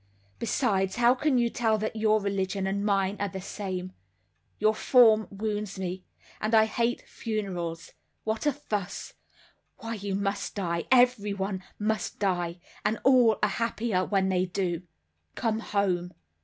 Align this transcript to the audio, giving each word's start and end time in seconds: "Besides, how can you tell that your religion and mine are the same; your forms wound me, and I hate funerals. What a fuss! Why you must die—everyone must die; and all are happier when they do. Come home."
"Besides, 0.39 0.95
how 0.95 1.13
can 1.13 1.37
you 1.37 1.51
tell 1.51 1.77
that 1.77 1.95
your 1.95 2.19
religion 2.19 2.65
and 2.65 2.83
mine 2.83 3.17
are 3.19 3.27
the 3.29 3.39
same; 3.39 3.93
your 4.57 4.73
forms 4.73 5.27
wound 5.29 5.77
me, 5.77 6.03
and 6.41 6.55
I 6.55 6.65
hate 6.65 7.07
funerals. 7.07 7.91
What 8.23 8.47
a 8.47 8.51
fuss! 8.51 9.13
Why 9.77 9.93
you 9.93 10.15
must 10.15 10.55
die—everyone 10.55 11.63
must 11.77 12.17
die; 12.17 12.57
and 12.83 12.97
all 13.03 13.37
are 13.43 13.49
happier 13.49 14.03
when 14.03 14.29
they 14.29 14.47
do. 14.47 14.81
Come 15.35 15.59
home." 15.59 16.15